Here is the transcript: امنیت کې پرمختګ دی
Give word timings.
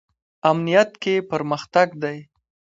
امنیت 0.51 0.91
کې 1.03 1.15
پرمختګ 1.31 1.87
دی 2.03 2.17